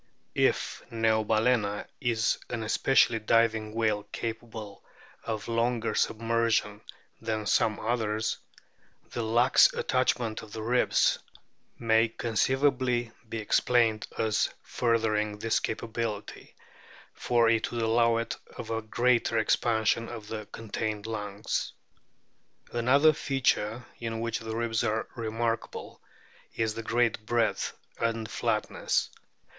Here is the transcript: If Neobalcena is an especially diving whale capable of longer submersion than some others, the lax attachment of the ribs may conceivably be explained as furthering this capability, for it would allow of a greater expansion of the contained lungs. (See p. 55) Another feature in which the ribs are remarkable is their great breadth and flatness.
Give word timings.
If 0.33 0.81
Neobalcena 0.89 1.85
is 1.99 2.39
an 2.49 2.63
especially 2.63 3.19
diving 3.19 3.75
whale 3.75 4.01
capable 4.11 4.83
of 5.25 5.47
longer 5.47 5.93
submersion 5.93 6.81
than 7.21 7.45
some 7.45 7.79
others, 7.79 8.39
the 9.11 9.21
lax 9.21 9.71
attachment 9.73 10.41
of 10.41 10.53
the 10.53 10.63
ribs 10.63 11.19
may 11.77 12.07
conceivably 12.07 13.11
be 13.29 13.37
explained 13.37 14.07
as 14.17 14.49
furthering 14.63 15.37
this 15.37 15.59
capability, 15.59 16.55
for 17.13 17.47
it 17.47 17.71
would 17.71 17.83
allow 17.83 18.17
of 18.57 18.71
a 18.71 18.81
greater 18.81 19.37
expansion 19.37 20.09
of 20.09 20.29
the 20.29 20.47
contained 20.47 21.05
lungs. 21.05 21.73
(See 21.75 21.75
p. 21.75 22.65
55) 22.69 22.75
Another 22.79 23.13
feature 23.13 23.85
in 23.99 24.19
which 24.19 24.39
the 24.39 24.55
ribs 24.55 24.83
are 24.83 25.07
remarkable 25.13 26.01
is 26.55 26.73
their 26.73 26.83
great 26.83 27.23
breadth 27.23 27.73
and 27.99 28.27
flatness. 28.27 29.11